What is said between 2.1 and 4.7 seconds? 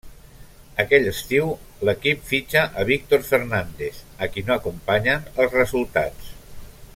fitxa a Víctor Fernández, a qui no